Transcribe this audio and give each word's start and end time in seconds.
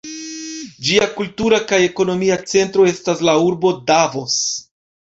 Ĝia 0.87 1.09
kultura 1.17 1.59
kaj 1.73 1.81
ekonomia 1.91 2.41
centro 2.55 2.89
estas 2.95 3.25
la 3.31 3.39
urbo 3.51 3.77
Davos. 3.93 4.43